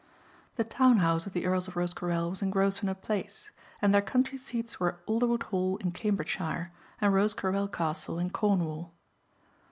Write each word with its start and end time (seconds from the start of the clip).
The 0.55 0.63
town 0.63 0.97
house 0.97 1.27
of 1.27 1.33
the 1.33 1.45
Earls 1.45 1.67
of 1.67 1.75
Rosecarrel 1.75 2.31
was 2.31 2.41
in 2.41 2.49
Grosvenor 2.49 2.95
Place 2.95 3.51
and 3.83 3.93
their 3.93 4.01
country 4.01 4.39
seats 4.39 4.79
were 4.79 4.99
Alderwood 5.07 5.43
Hall 5.53 5.77
in 5.77 5.91
Cambridgeshire 5.91 6.71
and 6.99 7.13
Rosecarrel 7.13 7.67
Castle 7.71 8.17
in 8.17 8.31
Cornwall. 8.31 8.95